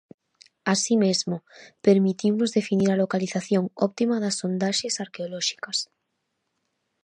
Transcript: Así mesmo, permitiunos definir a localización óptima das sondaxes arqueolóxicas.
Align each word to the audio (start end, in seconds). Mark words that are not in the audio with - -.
Así 0.73 0.93
mesmo, 1.05 1.37
permitiunos 1.85 2.53
definir 2.57 2.89
a 2.91 2.99
localización 3.03 3.63
óptima 3.87 4.15
das 4.23 4.37
sondaxes 4.41 4.95
arqueolóxicas. 5.03 5.77